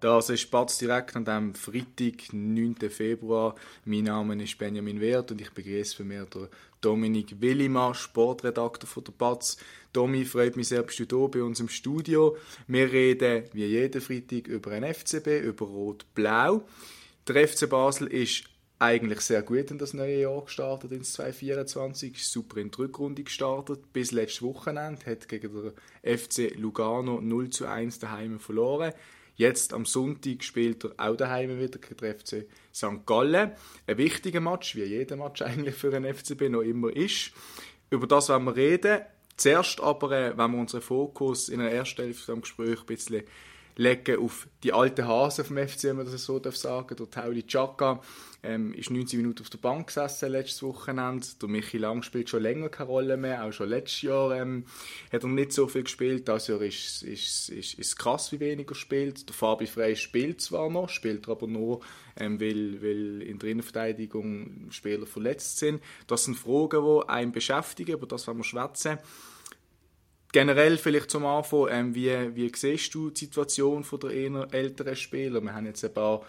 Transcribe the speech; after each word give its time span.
Das 0.00 0.30
ist 0.30 0.50
Batz 0.50 0.78
direkt 0.78 1.14
an 1.14 1.26
dem 1.26 1.54
Freitag, 1.54 2.32
9. 2.32 2.76
Februar. 2.88 3.54
Mein 3.84 4.04
Name 4.04 4.42
ist 4.42 4.56
Benjamin 4.56 4.98
Wert 4.98 5.30
und 5.30 5.42
ich 5.42 5.50
begrüße 5.50 5.98
bei 5.98 6.04
mir 6.04 6.24
den 6.24 6.48
Dominik 6.80 7.38
Willimann, 7.38 7.92
Sportredakteur 7.92 8.88
von 8.88 9.04
der 9.04 9.12
Batz. 9.12 9.58
Domi, 9.92 10.24
freut 10.24 10.56
mich 10.56 10.68
sehr, 10.68 10.82
bist 10.84 11.00
du 11.00 11.04
hier 11.04 11.28
bei 11.28 11.42
uns 11.42 11.60
im 11.60 11.68
Studio. 11.68 12.38
Wir 12.66 12.90
reden 12.90 13.44
wie 13.52 13.66
jeden 13.66 14.00
Freitag 14.00 14.48
über 14.48 14.70
ein 14.70 14.84
FCB, 14.84 15.42
über 15.42 15.66
Rot-Blau. 15.66 16.62
Der 17.28 17.46
FC 17.46 17.68
Basel 17.68 18.06
ist 18.06 18.44
eigentlich 18.78 19.20
sehr 19.20 19.42
gut 19.42 19.70
in 19.70 19.76
das 19.76 19.92
neue 19.92 20.22
Jahr 20.22 20.42
gestartet, 20.46 20.92
ins 20.92 21.12
2024. 21.12 22.14
Ist 22.14 22.32
super 22.32 22.56
in 22.56 22.70
die 22.70 22.78
Rückrunde 22.78 23.22
gestartet. 23.22 23.92
Bis 23.92 24.12
letztes 24.12 24.40
Wochenende 24.40 25.04
hat 25.04 25.28
gegen 25.28 25.52
den 25.52 25.72
FC 26.02 26.56
Lugano 26.56 27.20
0 27.20 27.50
zu 27.50 27.66
1 27.66 27.98
daheim 27.98 28.40
verloren. 28.40 28.94
Jetzt 29.36 29.72
am 29.72 29.86
Sonntag 29.86 30.44
spielt 30.44 30.84
er 30.84 30.92
auch 30.98 31.16
daheim 31.16 31.58
wieder 31.58 31.78
gegen 31.78 31.96
den 31.96 32.18
FC 32.18 32.46
St. 32.74 33.06
Gallen. 33.06 33.52
Ein 33.86 33.98
wichtiger 33.98 34.40
Match, 34.40 34.76
wie 34.76 34.84
jeder 34.84 35.16
Match 35.16 35.42
eigentlich 35.42 35.74
für 35.74 35.94
einen 35.94 36.14
FCB 36.14 36.48
noch 36.48 36.62
immer 36.62 36.94
ist. 36.94 37.32
Über 37.90 38.06
das 38.06 38.28
werden 38.28 38.44
wir 38.44 38.56
reden. 38.56 39.00
Zuerst 39.36 39.80
aber, 39.80 40.12
äh, 40.12 40.36
wenn 40.36 40.50
wir 40.52 40.58
unseren 40.58 40.82
Fokus 40.82 41.48
in 41.48 41.60
der 41.60 41.72
ersten 41.72 42.02
Hälfte 42.02 42.32
am 42.32 42.42
Gespräch 42.42 42.80
ein 42.80 42.86
bisschen 42.86 43.22
legen 43.76 44.18
auf 44.18 44.48
die 44.62 44.72
alten 44.72 45.06
Hasen 45.06 45.44
vom 45.44 45.56
FC, 45.56 45.84
wenn 45.84 45.96
man 45.96 46.10
das 46.10 46.24
so 46.24 46.42
sagen 46.42 46.96
darf. 46.96 46.96
Der 46.96 47.10
Tauli 47.10 47.46
Chaka 47.46 48.00
ähm, 48.42 48.72
ist 48.74 48.90
90 48.90 49.18
Minuten 49.18 49.42
auf 49.42 49.50
der 49.50 49.58
Bank 49.58 49.88
gesessen 49.88 50.32
letztes 50.32 50.62
Wochenende. 50.62 51.26
Der 51.40 51.48
Michi 51.48 51.78
Lang 51.78 52.02
spielt 52.02 52.30
schon 52.30 52.42
länger 52.42 52.68
keine 52.68 52.88
Rolle 52.88 53.16
mehr. 53.16 53.44
Auch 53.44 53.52
schon 53.52 53.68
letztes 53.68 54.02
Jahr 54.02 54.34
ähm, 54.34 54.64
hat 55.12 55.22
er 55.22 55.28
nicht 55.28 55.52
so 55.52 55.66
viel 55.66 55.84
gespielt. 55.84 56.28
Das 56.28 56.46
Jahr 56.48 56.62
ist 56.62 57.02
es 57.02 57.48
ist, 57.48 57.78
ist, 57.78 57.98
krass, 57.98 58.32
wie 58.32 58.40
weniger 58.40 58.74
spielt. 58.74 59.28
Der 59.28 59.34
Fabi 59.34 59.66
Frey 59.66 59.96
spielt 59.96 60.40
zwar 60.40 60.70
noch, 60.70 60.88
spielt 60.88 61.28
aber 61.28 61.46
nur, 61.46 61.80
ähm, 62.16 62.40
weil, 62.40 62.82
weil 62.82 63.22
in 63.22 63.38
der 63.38 63.50
Innenverteidigung 63.50 64.70
Spieler 64.70 65.06
verletzt 65.06 65.58
sind. 65.58 65.82
Das 66.06 66.24
sind 66.24 66.36
Fragen, 66.36 66.84
die 66.84 67.08
einen 67.08 67.32
beschäftigen, 67.32 67.92
über 67.92 68.06
das 68.06 68.26
wollen 68.26 68.38
wir 68.38 68.44
schwätzen 68.44 68.98
generell 70.32 70.78
vielleicht 70.78 71.10
zum 71.10 71.26
Anfang, 71.26 71.68
ähm, 71.70 71.94
wie, 71.94 72.34
wie 72.34 72.52
siehst 72.54 72.94
du 72.94 73.10
die 73.10 73.20
Situation 73.20 73.84
der 74.00 74.10
älteren 74.52 74.96
Spieler? 74.96 75.40
Wir 75.40 75.54
haben 75.54 75.66
jetzt 75.66 75.84
ein 75.84 75.94
paar 75.94 76.22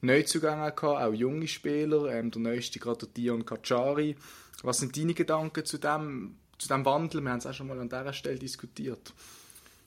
Neuzugänge 0.00 0.72
gehabt, 0.72 0.82
auch 0.82 1.12
junge 1.12 1.48
Spieler. 1.48 2.12
Ähm, 2.12 2.30
der 2.30 2.40
neueste 2.40 2.78
gerade 2.78 3.06
der 3.06 3.08
Dion 3.08 3.44
Kachari. 3.44 4.16
Was 4.62 4.78
sind 4.78 4.96
deine 4.96 5.14
Gedanken 5.14 5.64
zu 5.64 5.78
dem, 5.78 6.36
zu 6.58 6.68
dem 6.68 6.84
Wandel? 6.84 7.20
Wir 7.20 7.30
haben 7.30 7.38
es 7.38 7.46
auch 7.46 7.54
schon 7.54 7.68
mal 7.68 7.78
an 7.78 7.88
dieser 7.88 8.12
Stelle 8.12 8.38
diskutiert. 8.38 9.12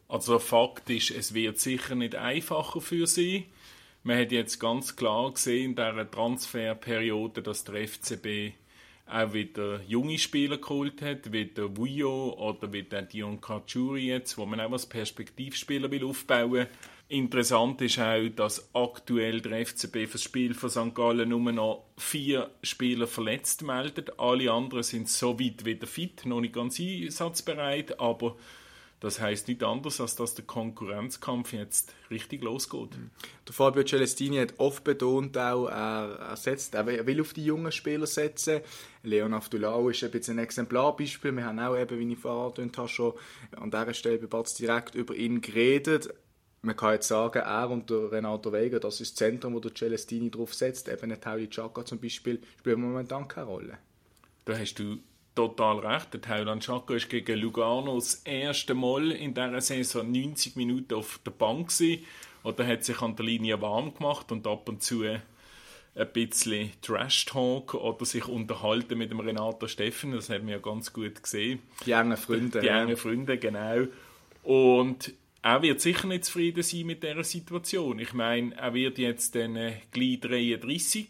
Also 0.08 0.40
Fakt 0.40 0.90
ist, 0.90 1.12
es 1.12 1.34
wird 1.34 1.60
sicher 1.60 1.96
nicht 1.96 2.16
einfacher 2.16 2.82
für 2.82 3.08
sie. 3.08 3.46
Man 4.04 4.20
hat 4.20 4.32
jetzt 4.32 4.60
ganz 4.60 4.96
klar 4.96 5.32
gesehen 5.32 5.72
in 5.72 5.76
dieser 5.76 6.10
Transferperiode, 6.10 7.42
dass 7.42 7.64
der 7.64 7.88
FCB 7.88 8.54
auch 9.12 9.34
wieder 9.34 9.82
junge 9.88 10.18
Spieler 10.18 10.58
geholt 10.58 11.02
hat, 11.02 11.32
wie 11.32 11.46
der 11.46 11.76
Vujo 11.76 12.34
oder 12.38 12.72
wie 12.72 12.84
der 12.84 13.04
Dion 13.04 13.42
Kachuri 13.42 14.08
jetzt, 14.08 14.38
wo 14.38 14.46
man 14.46 14.60
auch 14.60 14.72
als 14.72 14.86
Perspektivspieler 14.86 15.92
will 15.92 16.06
aufbauen 16.06 16.52
will 16.52 16.68
Interessant 17.12 17.82
ist 17.82 18.00
auch, 18.00 18.30
dass 18.38 18.74
aktuell 18.74 19.42
der 19.42 19.66
FCB 19.66 20.08
für 20.08 20.14
das 20.14 20.24
Spiel 20.24 20.54
von 20.54 20.70
St. 20.70 20.96
Gallen 20.96 21.28
nur 21.28 21.52
noch 21.52 21.84
vier 21.98 22.50
Spieler 22.64 23.06
verletzt 23.06 23.64
meldet. 23.64 24.18
Alle 24.18 24.50
anderen 24.50 24.84
sind 24.84 25.10
so 25.10 25.38
weit 25.38 25.66
wieder 25.66 25.88
fit, 25.88 26.26
noch 26.26 26.40
nicht 26.40 26.54
ganz 26.54 26.80
einsatzbereit, 26.80 28.00
aber 28.00 28.38
das 29.02 29.20
heißt 29.20 29.48
nicht 29.48 29.64
anders, 29.64 30.00
als 30.00 30.16
dass 30.16 30.36
der 30.36 30.46
Konkurrenzkampf 30.46 31.54
jetzt 31.54 31.94
richtig 32.10 32.44
losgeht. 32.44 32.98
Mhm. 32.98 33.10
Der 33.48 33.54
Fabio 33.54 33.84
Celestini 33.84 34.38
hat 34.38 34.54
oft 34.58 34.84
betont, 34.84 35.38
auch, 35.38 35.68
er, 35.68 36.18
er, 36.20 36.38
setzt, 36.38 36.76
er 36.76 36.86
will 36.86 37.20
auf 37.20 37.34
die 37.34 37.44
jungen 37.44 37.72
Spieler 37.72 38.08
setzen. 38.08 38.62
Leon 39.04 39.34
Aftulau 39.34 39.90
ist 39.90 40.04
ein 40.04 40.12
bisschen 40.12 40.38
ein 40.38 40.46
Exemplarbeispiel. 40.46 41.36
Wir 41.36 41.46
haben 41.46 41.60
auch, 41.60 41.76
eben, 41.76 42.00
wie 42.00 42.14
ich 42.14 42.20
vorhin 42.20 42.72
habe, 42.78 42.88
schon 42.88 43.14
an 43.60 43.72
dieser 43.72 43.94
Stelle 43.94 44.20
bei 44.20 44.28
Batz 44.28 44.54
direkt 44.54 44.96
über 44.96 45.16
ihn 45.16 45.42
geredet 45.42 46.14
man 46.64 46.76
kann 46.76 46.94
jetzt 46.94 47.08
sagen, 47.08 47.40
er 47.40 47.70
und 47.70 47.90
der 47.90 48.12
Renato 48.12 48.52
Vega, 48.52 48.78
das 48.78 49.02
ist 49.02 49.14
das 49.14 49.16
Zentrum, 49.16 49.56
wo 49.56 49.60
der 49.60 49.74
Celestini 49.74 50.30
drauf 50.30 50.54
setzt. 50.54 50.88
Eben 50.90 51.12
ein 51.12 51.20
Tauli 51.20 51.50
Chaka 51.50 51.84
zum 51.84 52.00
Beispiel 52.00 52.40
spielt 52.60 52.78
momentan 52.78 53.28
keine 53.28 53.48
Rolle. 53.48 53.78
Da 54.46 54.58
hast 54.58 54.76
du 54.76 55.00
total 55.36 55.80
recht. 55.80 56.14
Der 56.14 56.22
Thailand 56.22 56.64
Chaka 56.64 56.96
ist 56.96 57.10
gegen 57.10 57.40
Lugano 57.40 57.96
das 57.96 58.16
erste 58.26 58.74
Mal 58.74 59.12
in 59.12 59.34
dieser 59.34 59.62
Saison 59.62 60.12
90 60.12 60.56
Minuten 60.56 60.94
auf 60.96 61.20
der 61.26 61.32
Bank 61.32 61.70
gewesen. 61.70 62.04
Oder 62.44 62.66
hat 62.66 62.84
sich 62.84 63.02
an 63.02 63.16
der 63.16 63.26
Linie 63.26 63.62
warm 63.62 63.94
gemacht 63.94 64.32
und 64.32 64.48
ab 64.48 64.68
und 64.68 64.82
zu 64.82 65.04
ein 65.04 66.08
bisschen 66.14 66.72
Trash-Talk 66.82 67.74
oder 67.74 68.06
sich 68.06 68.28
unterhalten 68.28 68.98
mit 68.98 69.12
dem 69.12 69.20
Renato 69.20 69.68
Steffen. 69.68 70.14
Das 70.14 70.30
haben 70.30 70.48
wir 70.48 70.56
ja 70.56 70.62
ganz 70.62 70.94
gut 70.94 71.22
gesehen. 71.22 71.60
Die 71.86 71.92
engen 71.92 72.18
Freunde. 72.18 72.62
Die 72.62 72.68
engen 72.68 72.98
Freunde, 72.98 73.38
genau. 73.38 73.88
Und 74.44 75.14
er 75.44 75.62
wird 75.62 75.82
sicher 75.82 76.08
nicht 76.08 76.26
zufrieden 76.26 76.64
sein 76.64 76.86
mit 76.86 77.04
dieser 77.04 77.24
Situation. 77.24 78.00
Ich 78.00 78.14
meine, 78.14 78.56
er 78.56 78.74
wird 78.74 78.98
jetzt 78.98 79.36
dann 79.36 79.56
äh, 79.56 79.74
gleich 79.92 80.20
33 80.22 81.08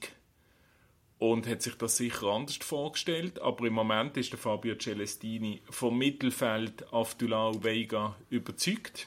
und 1.22 1.46
hat 1.46 1.62
sich 1.62 1.76
das 1.76 1.98
sicher 1.98 2.30
anders 2.30 2.58
vorgestellt. 2.58 3.40
Aber 3.44 3.68
im 3.68 3.74
Moment 3.74 4.18
ist 4.18 4.32
der 4.32 4.40
Fabio 4.40 4.74
Celestini 4.74 5.62
vom 5.70 5.96
Mittelfeld 5.96 6.92
auf 6.92 7.14
Dulau 7.14 7.64
Vega 7.64 8.16
überzeugt. 8.32 9.06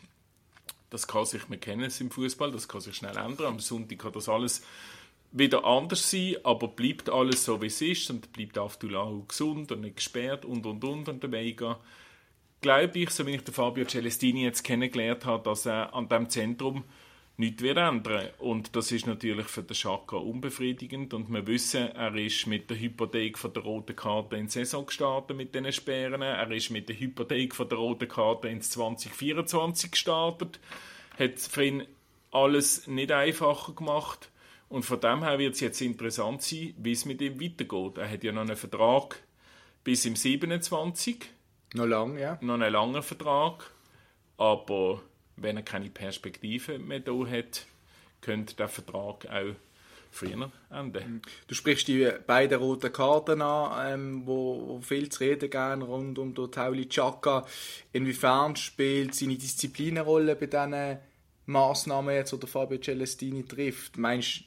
Das 0.91 1.09
kann 1.09 1.25
sich, 1.25 1.51
wir 1.51 1.59
kennen 1.59 1.83
es 1.83 2.01
im 2.01 2.13
Fußball, 2.13 2.53
das 2.53 2.69
kann 2.69 2.81
sich 2.81 2.95
schnell 2.95 3.17
ändern. 3.17 3.55
Am 3.55 3.59
Sonntag 3.59 3.99
kann 3.99 4.13
das 4.13 4.29
alles 4.29 4.63
wieder 5.33 5.65
anders 5.65 6.09
sein, 6.09 6.37
aber 6.45 6.69
bleibt 6.69 7.11
alles 7.11 7.45
so, 7.45 7.61
wie 7.61 7.67
es 7.67 7.81
ist 7.81 8.09
und 8.11 8.33
bleibt 8.33 8.59
auf 8.59 8.77
Dulau 8.77 9.25
gesund 9.27 9.73
und 9.73 9.81
nicht 9.81 9.97
gesperrt 9.97 10.45
und 10.45 10.65
und 10.67 10.85
und 10.85 11.09
und 11.09 11.21
der 11.21 11.33
Vega 11.33 11.81
glaube 12.61 12.97
ich, 13.01 13.11
so 13.11 13.27
wie 13.27 13.35
ich 13.35 13.43
den 13.43 13.53
Fabio 13.53 13.87
Celestini 13.87 14.45
jetzt 14.45 14.63
kennengelernt 14.63 15.25
habe, 15.25 15.43
dass 15.43 15.67
er 15.67 15.93
an 15.93 16.09
dem 16.09 16.31
Zentrum 16.31 16.85
nichts 17.37 17.63
wird 17.63 17.79
ändern. 17.79 18.29
Und 18.39 18.77
das 18.77 18.93
ist 18.93 19.07
natürlich 19.07 19.47
für 19.47 19.63
den 19.63 19.75
Schaka 19.75 20.17
unbefriedigend. 20.17 21.15
Und 21.15 21.31
wir 21.31 21.47
wissen, 21.47 21.89
er 21.89 22.15
ist 22.15 22.47
mit 22.47 22.71
der 22.71 22.79
Hypothek 22.79 23.39
von 23.39 23.53
der 23.53 23.63
roten 23.63 23.97
Karte 23.97 24.37
in 24.37 24.47
die 24.47 24.53
Saison 24.53 24.87
gestartet 24.87 25.37
mit 25.37 25.55
diesen 25.55 25.73
Sperren. 25.73 26.23
Er 26.23 26.51
ist 26.51 26.71
mit 26.71 26.89
der 26.89 26.99
Hypothek 26.99 27.55
von 27.55 27.69
der 27.69 27.79
roten 27.79 28.09
Karte 28.09 28.49
ins 28.49 28.71
2024 28.71 29.91
gestartet. 29.91 30.61
Hat 31.19 31.39
für 31.39 31.65
ihn 31.65 31.87
alles 32.31 32.87
nicht 32.87 33.13
einfacher 33.13 33.73
gemacht. 33.73 34.31
Und 34.69 34.85
von 34.85 35.01
dem 35.01 35.23
her 35.23 35.39
wird 35.39 35.55
es 35.55 35.61
jetzt 35.61 35.81
interessant 35.81 36.43
sein, 36.43 36.75
wie 36.79 36.93
es 36.93 37.05
mit 37.05 37.21
ihm 37.21 37.41
weitergeht. 37.41 37.99
Er 37.99 38.11
hat 38.11 38.25
ja 38.25 38.33
noch 38.33 38.43
einen 38.43 38.57
Vertrag 38.57 39.23
bis 39.85 40.05
im 40.07 40.17
27 40.17 41.27
noch 41.75 41.87
lang, 41.87 42.17
ja. 42.19 42.39
Noch 42.41 42.55
einen 42.55 42.73
langen 42.73 43.03
Vertrag. 43.03 43.71
Aber 44.37 45.03
wenn 45.37 45.57
er 45.57 45.63
keine 45.63 45.91
Perspektive 45.91 46.79
mehr 46.79 47.01
da 47.01 47.13
hat, 47.27 47.67
könnte 48.21 48.57
der 48.57 48.69
Vertrag 48.69 49.27
auch 49.27 49.55
früher 50.15 50.51
enden. 50.71 51.23
Du 51.49 51.55
sprichst 51.55 51.89
die 51.89 52.09
beiden 52.27 52.59
roten 52.59 52.93
Karten 52.93 53.43
an, 53.43 53.93
ähm, 53.93 54.23
wo, 54.27 54.69
wo 54.69 54.81
viel 54.81 55.09
zu 55.09 55.25
reden 55.25 55.51
gehen 55.51 55.83
rund 55.83 56.19
um 56.19 56.35
Tauli 56.35 56.89
Chaka. 56.89 57.45
Inwiefern 57.93 58.57
spielt 58.57 59.15
seine 59.15 59.37
Disziplin 59.37 59.99
eine 59.99 60.03
Rolle 60.03 60.37
bei 60.37 60.47
diesen 60.47 60.99
Massnahmen 61.47 62.15
jetzt, 62.15 62.33
oder 62.33 62.47
Fabio 62.47 62.79
Celestini 62.79 63.45
trifft? 63.45 63.99
Meinst 63.99 64.45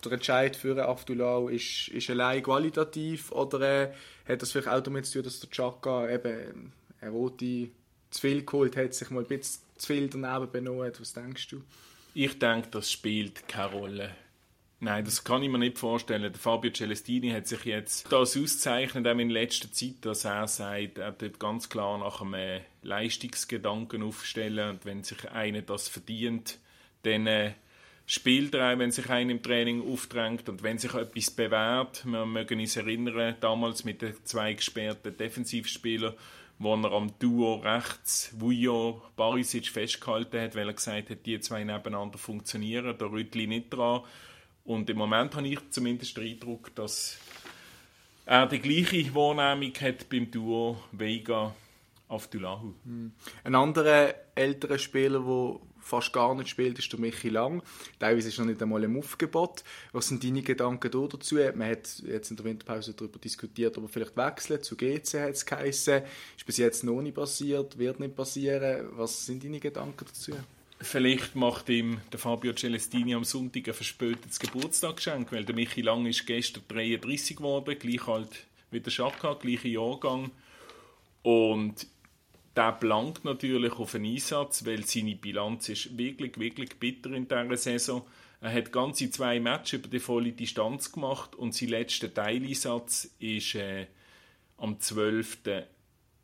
du, 0.00 0.08
der 0.08 0.12
Entscheid 0.12 0.56
für 0.56 0.88
Aftulau 0.88 1.48
ist, 1.48 1.88
ist 1.88 2.08
allein 2.08 2.42
qualitativ 2.42 3.32
oder 3.32 3.60
äh, 3.60 3.92
hat 4.26 4.40
das 4.40 4.52
vielleicht 4.52 4.68
auch 4.68 4.80
damit 4.80 5.06
zu 5.06 5.14
tun, 5.14 5.24
dass 5.24 5.40
der 5.40 5.50
Chaka 5.50 6.08
eben 6.08 6.72
eine 7.00 7.10
rote 7.10 7.70
zu 8.10 8.20
viel 8.20 8.44
geholt 8.44 8.76
hat, 8.76 8.94
sich 8.94 9.10
mal 9.10 9.20
ein 9.22 9.26
bisschen 9.26 9.62
zu 9.80 9.86
viel 9.88 10.08
daneben 10.08 10.50
benommen. 10.50 10.92
Was 10.98 11.12
denkst 11.12 11.48
du? 11.48 11.62
Ich 12.14 12.38
denke, 12.38 12.68
das 12.70 12.90
spielt 12.90 13.46
keine 13.48 13.72
Rolle. 13.72 14.14
Nein, 14.82 15.04
das 15.04 15.24
kann 15.24 15.42
ich 15.42 15.50
mir 15.50 15.58
nicht 15.58 15.78
vorstellen. 15.78 16.32
Fabio 16.34 16.72
Celestini 16.72 17.30
hat 17.30 17.46
sich 17.46 17.64
jetzt 17.66 18.10
das 18.10 18.34
auszeichnet, 18.36 19.06
auch 19.06 19.18
in 19.18 19.28
letzter 19.28 19.70
Zeit, 19.70 19.96
dass 20.02 20.24
er 20.24 20.48
sagt, 20.48 20.96
er 20.96 21.20
wird 21.20 21.38
ganz 21.38 21.68
klar 21.68 21.98
nach 21.98 22.22
einem 22.22 22.62
Leistungsgedanken 22.82 24.02
aufstellen 24.02 24.70
und 24.70 24.86
wenn 24.86 25.04
sich 25.04 25.30
einer 25.30 25.60
das 25.60 25.88
verdient, 25.88 26.58
dann 27.02 27.26
äh, 27.26 27.52
spielt 28.06 28.54
er 28.54 28.72
auch, 28.72 28.78
wenn 28.78 28.90
sich 28.90 29.10
einer 29.10 29.32
im 29.32 29.42
Training 29.42 29.86
aufdrängt 29.86 30.48
und 30.48 30.62
wenn 30.62 30.78
sich 30.78 30.94
etwas 30.94 31.30
bewährt. 31.30 32.06
Wir 32.06 32.24
mögen 32.24 32.58
uns 32.58 32.76
erinnern, 32.76 33.36
damals 33.40 33.84
mit 33.84 34.00
den 34.00 34.14
zwei 34.24 34.54
gesperrten 34.54 35.14
Defensivspielern, 35.14 36.14
wo 36.60 36.74
er 36.74 36.92
am 36.92 37.18
Duo 37.18 37.54
rechts 37.54 38.34
Vujo 38.38 39.02
Barisic 39.16 39.68
festgehalten 39.68 40.40
hat, 40.42 40.54
weil 40.54 40.68
er 40.68 40.74
gesagt 40.74 41.08
hat, 41.08 41.24
die 41.24 41.40
zwei 41.40 41.64
nebeneinander 41.64 42.18
funktionieren, 42.18 42.96
da 42.98 43.06
Rüttli 43.06 43.46
nicht 43.46 43.70
dran. 43.70 44.02
Und 44.64 44.90
im 44.90 44.98
Moment 44.98 45.34
habe 45.34 45.48
ich 45.48 45.58
zumindest 45.70 46.18
den 46.18 46.28
Eindruck, 46.28 46.74
dass 46.74 47.18
er 48.26 48.46
die 48.46 48.58
gleiche 48.58 49.14
Wahrnehmung 49.14 49.72
hat 49.80 50.10
beim 50.10 50.30
Duo 50.30 50.76
Vega 50.92 51.54
auf 52.08 52.28
Dulahu. 52.28 52.74
Hm. 52.84 53.12
Ein 53.42 53.54
anderer 53.54 54.14
älterer 54.34 54.78
Spieler, 54.78 55.20
der 55.20 55.60
fast 55.80 56.12
gar 56.12 56.34
nicht 56.34 56.48
spielt, 56.48 56.78
ist 56.78 56.92
der 56.92 57.00
Michi 57.00 57.28
Lang. 57.28 57.62
Teilweise 57.98 58.28
ist 58.28 58.38
er 58.38 58.44
noch 58.44 58.50
nicht 58.50 58.62
einmal 58.62 58.84
im 58.84 58.98
Aufgebot. 58.98 59.64
Was 59.92 60.08
sind 60.08 60.22
deine 60.22 60.42
Gedanken 60.42 60.90
dazu? 60.90 61.36
Man 61.54 61.70
hat 61.70 62.02
jetzt 62.06 62.30
in 62.30 62.36
der 62.36 62.44
Winterpause 62.44 62.94
darüber 62.94 63.18
diskutiert, 63.18 63.76
ob 63.78 63.84
er 63.84 63.88
vielleicht 63.88 64.16
wechseln. 64.16 64.62
Zu 64.62 64.76
GC 64.76 65.20
hat 65.20 65.34
es 65.34 65.46
geheißen. 65.46 66.02
Ist 66.36 66.46
bis 66.46 66.56
jetzt 66.56 66.84
noch 66.84 67.00
nicht 67.00 67.14
passiert, 67.14 67.78
wird 67.78 68.00
nicht 68.00 68.16
passieren. 68.16 68.88
Was 68.92 69.26
sind 69.26 69.44
deine 69.44 69.60
Gedanken 69.60 70.04
dazu? 70.06 70.32
Vielleicht 70.82 71.36
macht 71.36 71.68
ihm 71.68 72.00
der 72.10 72.18
Fabio 72.18 72.54
Celestini 72.54 73.14
am 73.14 73.24
Sonntag 73.24 73.68
ein 73.68 73.74
verspätetes 73.74 74.38
Geburtstagsgeschenk, 74.38 75.30
weil 75.30 75.44
der 75.44 75.54
Michi 75.54 75.82
Lang 75.82 76.06
ist 76.06 76.26
gestern 76.26 76.62
33 76.68 77.36
geworden, 77.36 77.76
gleich 77.78 78.08
alt 78.08 78.46
wie 78.70 78.80
der 78.80 78.90
Schaka, 78.90 79.34
gleicher 79.34 79.68
Jahrgang. 79.68 80.30
Und 81.22 81.86
der 82.60 82.72
blankt 82.72 83.24
natürlich 83.24 83.72
auf 83.72 83.94
einen 83.94 84.12
Einsatz, 84.12 84.66
weil 84.66 84.84
seine 84.84 85.16
Bilanz 85.16 85.70
ist 85.70 85.96
wirklich, 85.96 86.38
wirklich 86.38 86.78
bitter 86.78 87.10
in 87.12 87.26
dieser 87.26 87.56
Saison. 87.56 88.06
Er 88.42 88.52
hat 88.52 88.70
ganze 88.70 89.10
zwei 89.10 89.40
Matches 89.40 89.80
über 89.80 89.88
die 89.88 89.98
volle 89.98 90.32
Distanz 90.32 90.92
gemacht 90.92 91.34
und 91.34 91.54
sein 91.54 91.70
letzter 91.70 92.12
Teileinsatz 92.12 93.14
ist 93.18 93.54
äh, 93.54 93.86
am 94.58 94.78
12. 94.78 95.38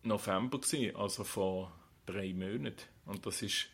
November 0.03 0.61
gewesen, 0.61 0.95
also 0.97 1.25
vor 1.25 1.73
drei 2.05 2.35
Monaten. 2.35 2.83
Und 3.07 3.25
das 3.25 3.41
ist 3.41 3.69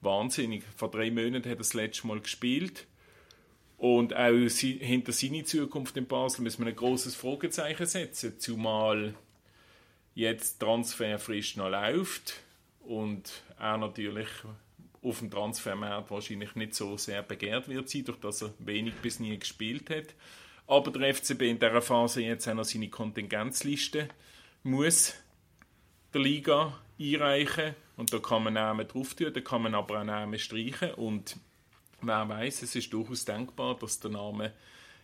wahnsinnig. 0.00 0.64
Vor 0.76 0.90
drei 0.90 1.12
Monaten 1.12 1.44
hat 1.44 1.46
er 1.46 1.56
das 1.56 1.74
letzte 1.74 2.08
Mal 2.08 2.18
gespielt. 2.18 2.88
Und 3.76 4.16
auch 4.16 4.48
hinter 4.48 5.12
seine 5.12 5.44
Zukunft 5.44 5.96
in 5.96 6.08
Basel 6.08 6.42
müssen 6.42 6.64
wir 6.64 6.72
ein 6.72 6.76
großes 6.76 7.14
Fragezeichen 7.14 7.86
setzen, 7.86 8.40
zumal 8.40 9.14
jetzt 10.18 10.58
Transferfrist 10.58 11.56
noch 11.58 11.70
läuft 11.70 12.34
und 12.80 13.30
er 13.56 13.78
natürlich 13.78 14.26
auf 15.00 15.20
dem 15.20 15.30
Transfermarkt 15.30 16.10
wahrscheinlich 16.10 16.56
nicht 16.56 16.74
so 16.74 16.96
sehr 16.96 17.22
begehrt 17.22 17.68
wird 17.68 17.88
sein, 17.88 18.04
durch 18.04 18.18
dass 18.18 18.42
er 18.42 18.52
wenig 18.58 18.94
bis 18.94 19.20
nie 19.20 19.38
gespielt 19.38 19.90
hat. 19.90 20.16
Aber 20.66 20.90
der 20.90 21.14
FCB 21.14 21.42
in 21.42 21.60
dieser 21.60 21.80
Phase 21.80 22.22
jetzt 22.22 22.48
auch 22.48 22.54
noch 22.54 22.64
seine 22.64 22.88
Kontingenzliste 22.88 24.08
muss 24.64 25.14
der 26.12 26.20
Liga 26.20 26.76
einreichen 26.98 27.76
und 27.96 28.12
da 28.12 28.18
kann 28.18 28.42
man 28.42 28.54
Namen 28.54 28.88
drauf 28.88 29.14
tun, 29.14 29.32
da 29.32 29.40
kann 29.40 29.62
man 29.62 29.76
aber 29.76 30.00
auch 30.00 30.04
Namen 30.04 30.40
streichen 30.40 30.94
und 30.94 31.36
wer 32.00 32.28
weiß, 32.28 32.62
es 32.62 32.74
ist 32.74 32.92
durchaus 32.92 33.24
denkbar, 33.24 33.78
dass 33.78 34.00
der 34.00 34.10
Name 34.10 34.52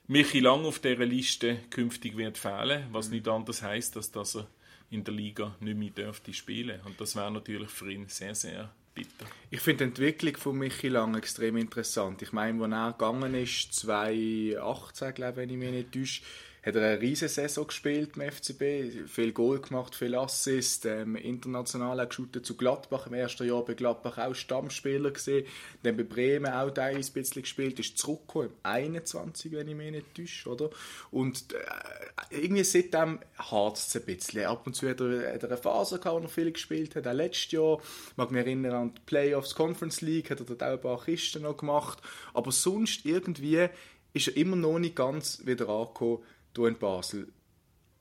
Michi 0.09 0.41
Lang 0.41 0.65
auf 0.65 0.81
dieser 0.81 1.07
Liste 1.07 1.59
künftig 1.71 2.17
wird 2.17 2.37
fehlen, 2.37 2.89
was 2.91 3.11
nicht 3.11 3.29
anders 3.29 3.63
heißt, 3.63 3.97
als 3.97 4.11
dass 4.11 4.35
er 4.35 4.49
in 4.95 5.05
der 5.05 5.15
Liga 5.15 5.55
nicht 5.61 5.77
mehr 5.77 5.91
dürfte 5.91 6.33
spielen 6.33 6.81
und 6.85 7.01
das 7.01 7.17
wäre 7.17 7.31
natürlich 7.31 7.71
für 7.71 7.91
ihn 7.91 8.09
sehr, 8.09 8.35
sehr 8.35 8.71
bitter. 8.95 9.27
Ich 9.51 9.61
finde 9.61 9.85
die 9.85 9.91
Entwicklung 9.91 10.37
von 10.37 10.57
Michi 10.57 10.89
Lang 10.89 11.17
extrem 11.17 11.57
interessant. 11.57 12.23
Ich 12.23 12.33
meine, 12.33 12.63
als 12.65 12.73
er 12.73 12.93
gegangen 12.93 13.35
ist, 13.35 13.75
2018, 13.75 15.15
glaube 15.15 15.33
ich, 15.33 15.37
wenn 15.37 15.51
ich 15.51 15.57
mich 15.57 15.71
nicht 15.73 15.93
täusche, 15.93 16.23
hat 16.65 16.77
er 16.77 16.83
eine 16.83 17.01
riesige 17.01 17.29
Saison 17.29 17.67
gespielt 17.67 18.17
im 18.17 18.23
FCB, 18.31 19.07
viel 19.07 19.33
Goal 19.33 19.61
gemacht, 19.61 19.95
viel 19.95 20.15
Assist, 20.15 20.87
ähm, 20.87 21.15
international 21.17 22.01
auch 22.01 22.09
geschaut 22.09 22.45
zu 22.45 22.57
Gladbach, 22.57 23.07
im 23.07 23.15
ersten 23.15 23.47
Jahr 23.47 23.65
bei 23.65 23.75
Gladbach 23.75 24.17
auch 24.17 24.35
Stammspieler 24.35 25.11
gesehen, 25.11 25.47
dann 25.83 25.97
bei 25.99 26.05
Bremen 26.05 26.51
auch 26.51 26.71
teilweise 26.71 27.11
ein 27.11 27.15
bisschen 27.15 27.43
gespielt, 27.43 27.79
ist 27.79 27.99
zurückgekommen, 27.99 28.49
im 28.49 28.55
21, 28.63 29.53
wenn 29.53 29.69
ich 29.69 29.75
mich 29.75 29.91
nicht 29.91 30.15
täusche, 30.15 30.49
oder? 30.49 30.71
Und 31.11 31.53
äh, 31.53 32.43
irgendwie 32.43 32.65
seitdem 32.65 33.19
hart 33.37 33.77
es 33.77 33.95
ein 33.95 34.05
bisschen. 34.07 34.47
Ab 34.47 34.67
und 34.67 34.75
zu 34.75 34.89
hat 34.89 35.01
er, 35.01 35.35
hat 35.35 35.43
er 35.43 35.51
eine 35.51 35.59
Phase 35.59 35.99
gehabt, 35.99 36.17
wo 36.17 36.23
er 36.23 36.29
viel 36.31 36.51
gespielt 36.51 36.97
hat, 36.97 37.07
auch 37.07 37.13
letztes 37.13 37.53
Jahr, 37.53 37.79
ich 38.11 38.17
mag 38.17 38.31
mich 38.31 38.41
erinnern 38.41 38.75
an 38.75 38.95
die 38.95 39.03
Playoffs 39.05 39.55
Conference 39.55 40.01
League, 40.01 40.31
hat 40.31 40.41
er 40.41 40.47
dort 40.47 40.63
auch 40.63 40.69
ein 40.69 40.81
paar 40.81 41.05
Kisten 41.05 41.43
noch 41.43 41.59
gemacht, 41.59 41.99
aber 42.33 42.53
sonst 42.53 43.05
irgendwie 43.05 43.69
ist 44.15 44.29
er 44.29 44.37
immer 44.37 44.57
noch 44.57 44.79
nicht 44.79 44.97
ganz 44.97 45.45
wieder 45.45 45.69
angekommen, 45.69 46.23
du 46.55 46.67
in 46.67 46.79
Basel. 46.79 47.29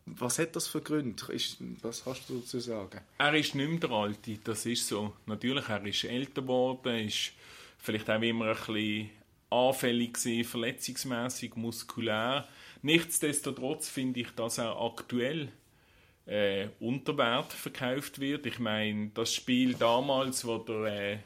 Was 0.05 0.39
hat 0.39 0.55
das 0.55 0.67
für 0.67 0.81
Gründe? 0.81 1.23
was 1.81 2.05
hast 2.05 2.29
du 2.29 2.39
dazu 2.39 2.59
sagen? 2.59 3.01
Er 3.17 3.33
ist 3.35 3.55
nicht 3.55 3.69
mehr 3.69 3.79
der 3.79 3.91
Alte, 3.91 4.37
das 4.43 4.65
ist 4.65 4.87
so. 4.87 5.13
Natürlich, 5.25 5.69
er 5.69 5.85
ist 5.85 6.03
älter 6.03 6.41
geworden, 6.41 7.07
ist 7.07 7.31
vielleicht 7.77 8.09
auch 8.09 8.21
immer 8.21 8.47
ein 8.47 8.55
bisschen 8.55 9.09
anfällig 9.49 10.13
gewesen, 10.13 10.43
verletzungsmäßig, 10.43 11.55
muskulär. 11.55 12.47
Nichtsdestotrotz 12.81 13.87
finde 13.87 14.21
ich, 14.21 14.31
dass 14.31 14.57
er 14.57 14.79
aktuell 14.79 15.49
äh, 16.25 16.67
unter 16.79 17.17
Wert 17.17 17.53
verkauft 17.53 18.19
wird. 18.19 18.45
Ich 18.45 18.59
meine, 18.59 19.11
das 19.13 19.33
Spiel 19.33 19.73
damals, 19.73 20.45
wo 20.45 20.57
der 20.57 20.85
äh, 20.85 21.17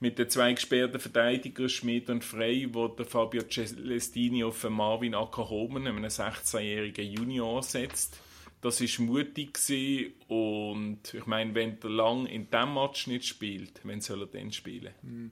mit 0.00 0.18
den 0.18 0.28
zwei 0.28 0.52
gesperrten 0.52 1.00
Verteidigern 1.00 1.68
Schmidt 1.68 2.10
und 2.10 2.24
Frey, 2.24 2.68
wo 2.72 2.88
der 2.88 3.06
Fabio 3.06 3.42
Celestini 3.42 4.44
auf 4.44 4.68
Marvin 4.68 5.14
Ackerhomen, 5.14 5.86
einen 5.86 6.04
16-jährigen 6.04 7.06
Junior, 7.06 7.62
setzt. 7.62 8.20
Das 8.60 8.80
war 8.80 9.06
mutig 9.06 9.54
gewesen. 9.54 10.14
und 10.28 11.14
ich 11.14 11.26
meine, 11.26 11.54
wenn 11.54 11.78
der 11.78 11.90
Lang 11.90 12.26
in 12.26 12.50
diesem 12.50 12.74
Match 12.74 13.06
nicht 13.06 13.26
spielt, 13.26 13.80
wenn 13.84 14.00
soll 14.00 14.22
er 14.22 14.26
dann 14.26 14.52
spielen? 14.52 14.92
Hm. 15.02 15.30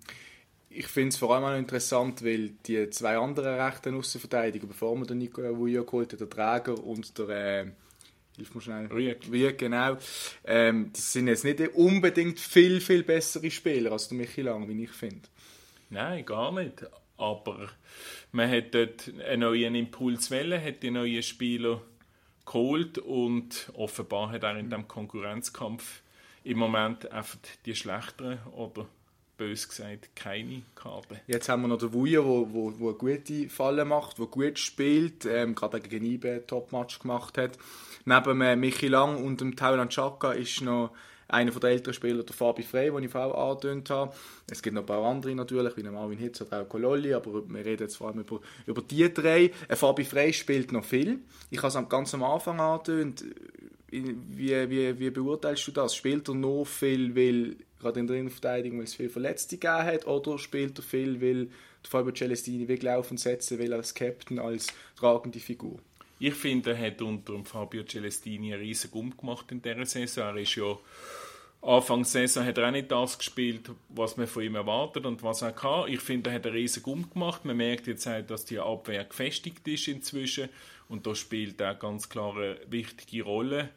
Ich 0.77 0.89
finde 0.89 1.11
es 1.11 1.19
vor 1.19 1.35
allem 1.35 1.45
auch 1.45 1.57
interessant, 1.57 2.25
weil 2.25 2.51
die 2.67 2.91
zwei 2.91 3.17
anderen 3.17 3.61
rechten 3.61 3.95
Außenverteidiger, 3.97 4.67
bevor 4.67 4.97
man 4.97 5.07
den 5.07 5.19
Nico 5.19 5.41
Vujo 5.57 5.85
geholt 5.85 6.13
hat, 6.13 6.21
der 6.21 6.29
Träger 6.29 6.83
und 6.83 7.17
der 7.17 7.29
äh, 7.29 7.71
Hilf 8.37 8.55
mir 8.55 8.61
schnell. 8.61 8.87
Rüeg. 8.87 9.29
Rüeg, 9.31 9.59
genau. 9.59 9.97
Ähm, 10.45 10.91
das 10.93 11.13
sind 11.13 11.29
jetzt 11.29 11.45
nicht 11.45 11.61
unbedingt 11.75 12.41
viel, 12.41 12.81
viel 12.81 13.05
bessere 13.05 13.51
Spieler 13.51 13.93
als 13.93 14.09
der 14.09 14.19
Michi 14.19 14.43
Lang, 14.43 14.69
wie 14.69 14.85
ich 14.85 14.91
finde. 14.91 15.29
Nein, 15.91 16.25
gar 16.25 16.51
nicht. 16.53 16.85
Aber 17.17 17.69
man 18.33 18.51
hat 18.51 18.75
dort 18.75 19.13
einen 19.25 19.41
neuen 19.41 19.75
Impuls 19.77 20.31
wählen, 20.31 20.63
hat 20.63 20.83
die 20.83 20.91
neuen 20.91 21.23
Spieler 21.23 21.81
geholt 22.45 22.99
und 22.99 23.71
offenbar 23.75 24.31
hat 24.31 24.43
er 24.43 24.59
in 24.59 24.69
diesem 24.69 24.89
Konkurrenzkampf 24.89 26.03
im 26.43 26.59
Moment 26.59 27.11
einfach 27.11 27.39
die 27.65 27.75
schlechteren 27.75 28.39
oder 28.53 28.87
bös 29.37 29.69
gesagt 29.69 30.15
keine 30.15 30.63
Karte. 30.75 31.21
Jetzt 31.27 31.49
haben 31.49 31.63
wir 31.63 31.69
noch 31.69 31.79
den 31.79 31.93
Wuja, 31.93 32.21
der 32.21 32.29
wo, 32.29 32.49
wo, 32.53 32.73
wo 32.79 32.89
eine 32.89 32.99
gute 32.99 33.49
Falle 33.49 33.85
macht, 33.85 34.19
der 34.19 34.27
gut 34.27 34.59
spielt, 34.59 35.27
ähm, 35.27 35.55
gerade 35.55 35.81
gegen 35.81 36.05
Ibe 36.05 36.45
Top-Match 36.47 37.01
gemacht 37.01 37.39
hat. 37.39 37.59
Neben 38.05 38.41
äh, 38.41 38.57
Michi 38.57 38.89
Lang 38.89 39.23
und 39.23 39.41
dem 39.41 39.57
Tauland 39.57 39.93
Chaka 39.93 40.33
ist 40.33 40.61
noch 40.61 40.91
einer 41.29 41.51
der 41.51 41.71
älteren 41.71 41.95
Spieler, 41.95 42.23
der 42.23 42.35
Fabi 42.35 42.63
Frey, 42.63 42.91
den 42.91 43.05
ich 43.05 43.11
vorher 43.11 43.35
angetönt 43.35 43.91
habe. 43.91 44.13
Es 44.51 44.63
gibt 44.63 44.75
noch 44.75 44.83
ein 44.83 44.87
paar 44.87 45.03
andere 45.05 45.35
natürlich, 45.35 45.77
wie 45.77 45.83
Marvin 45.83 46.19
Hitz 46.19 46.43
oder 46.43 46.63
auch 46.63 46.69
Kololli, 46.69 47.15
aber 47.15 47.49
wir 47.49 47.65
reden 47.65 47.85
jetzt 47.85 47.97
vor 47.97 48.09
allem 48.09 48.21
über, 48.21 48.41
über 48.67 48.83
die 48.83 49.13
drei. 49.13 49.51
Äh, 49.69 49.77
Fabi 49.77 50.05
Frey 50.05 50.33
spielt 50.33 50.73
noch 50.73 50.85
viel. 50.85 51.21
Ich 51.51 51.63
habe 51.63 51.79
es 51.79 51.89
ganz 51.89 52.15
am 52.15 52.23
Anfang 52.23 52.61
angetönt. 52.61 53.25
Wie, 53.91 54.71
wie, 54.71 54.99
wie 54.99 55.11
beurteilst 55.11 55.67
du 55.69 55.71
das? 55.71 55.95
Spielt 55.95 56.29
er 56.29 56.35
noch 56.35 56.65
viel, 56.65 57.15
weil 57.15 57.57
gerade 57.85 58.01
in 58.01 58.07
der 58.07 58.17
Innenverteidigung, 58.17 58.79
weil 58.79 58.85
es 58.85 58.95
viele 58.95 59.11
Verletzte 59.11 59.57
gegeben 59.57 59.85
hat, 59.85 60.07
oder 60.07 60.39
spielt 60.39 60.79
er 60.79 60.83
viel, 60.83 61.21
weil 61.21 61.49
Fabio 61.89 62.13
Celestini 62.13 62.67
weglaufen 62.67 63.19
setzen 63.19 63.59
will 63.59 63.73
als 63.73 63.95
Captain, 63.95 64.39
als 64.39 64.69
tragende 64.97 65.39
Figur? 65.39 65.79
Ich 66.19 66.35
finde, 66.35 66.71
er 66.71 66.87
hat 66.87 67.03
unter 67.03 67.45
Fabio 67.45 67.85
Celestini 67.85 68.55
einen 68.55 68.63
riesen 68.63 68.91
Gump 68.91 69.19
gemacht 69.19 69.51
in 69.53 69.61
dieser 69.61 69.85
Saison. 69.85 70.37
Er 70.37 70.43
ist 70.43 70.55
ja 70.55 70.77
Anfang 71.61 72.05
Saison 72.05 72.45
hat 72.45 72.59
er 72.59 72.69
auch 72.69 72.73
nicht 72.73 72.91
das 72.91 73.17
gespielt, 73.17 73.71
was 73.89 74.19
man 74.19 74.27
von 74.27 74.43
ihm 74.43 74.55
erwartet 74.55 75.07
und 75.07 75.23
was 75.23 75.41
er 75.41 75.53
kann. 75.53 75.89
Ich 75.89 76.01
finde, 76.01 76.29
er 76.29 76.37
hat 76.37 76.47
einen 76.47 76.57
riesen 76.57 76.83
Gump 76.83 77.15
gemacht. 77.15 77.47
Man 77.47 77.57
merkt 77.57 77.87
jetzt 77.87 78.07
auch, 78.07 78.21
dass 78.21 78.45
die 78.45 78.59
Abwehr 78.59 79.05
gefestigt 79.05 79.67
ist 79.67 79.89
inzwischen 79.89 80.51
und 80.89 81.07
da 81.07 81.15
spielt 81.15 81.61
er 81.63 81.75
ganz 81.75 82.11
klar 82.11 82.37
eine 82.37 82.59
wichtige 82.69 83.25
Rolle. 83.25 83.71